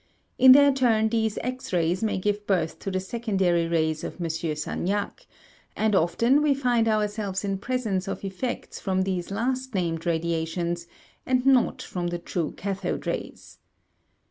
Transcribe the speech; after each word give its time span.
In 0.39 0.53
their 0.53 0.73
turn 0.73 1.09
these 1.09 1.37
X 1.43 1.71
rays 1.71 2.01
may 2.03 2.17
give 2.17 2.47
birth 2.47 2.79
to 2.79 2.89
the 2.89 2.99
secondary 2.99 3.67
rays 3.67 4.03
of 4.03 4.19
M. 4.19 4.27
Sagnac; 4.29 5.27
and 5.77 5.93
often 5.93 6.41
we 6.41 6.55
find 6.55 6.87
ourselves 6.87 7.43
in 7.45 7.59
presence 7.59 8.07
of 8.07 8.23
effects 8.25 8.79
from 8.79 9.03
these 9.03 9.29
last 9.29 9.75
named 9.75 10.07
radiations 10.07 10.87
and 11.23 11.45
not 11.45 11.83
from 11.83 12.07
the 12.07 12.17
true 12.17 12.51
cathode 12.57 13.05
rays. 13.05 13.59